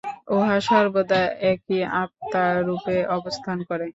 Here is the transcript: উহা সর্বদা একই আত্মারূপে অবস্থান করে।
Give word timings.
উহা 0.35 0.57
সর্বদা 0.67 1.21
একই 1.51 1.79
আত্মারূপে 2.01 2.97
অবস্থান 3.17 3.57
করে। 3.69 3.85